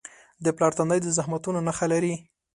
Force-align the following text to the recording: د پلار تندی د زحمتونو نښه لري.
د 0.43 0.45
پلار 0.55 0.71
تندی 0.77 0.99
د 1.03 1.07
زحمتونو 1.17 1.59
نښه 1.67 1.85
لري. 1.93 2.15